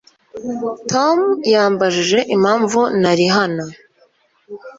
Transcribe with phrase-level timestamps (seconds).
[0.91, 1.17] Tom
[1.53, 3.65] yambajije impamvu nari hano